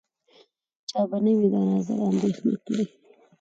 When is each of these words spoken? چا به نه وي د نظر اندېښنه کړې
چا 0.89 1.01
به 1.09 1.17
نه 1.25 1.31
وي 1.37 1.47
د 1.53 1.55
نظر 1.69 1.97
اندېښنه 2.09 2.53
کړې 2.65 2.83